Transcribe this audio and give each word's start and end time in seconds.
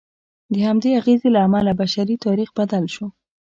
د 0.53 0.55
همدې 0.67 0.89
اغېز 0.99 1.21
له 1.33 1.39
امله 1.47 1.71
بشري 1.81 2.15
تاریخ 2.25 2.49
بدل 2.59 2.85
شو. 2.93 3.05